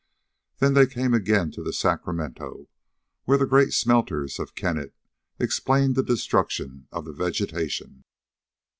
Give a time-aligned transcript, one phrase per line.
[0.57, 2.67] Then they came again to the Sacramento,
[3.25, 4.95] where the great smelters of Kennett
[5.37, 8.03] explained the destruction of the vegetation.